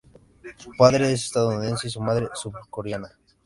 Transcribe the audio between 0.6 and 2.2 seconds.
padre es estadounidense y su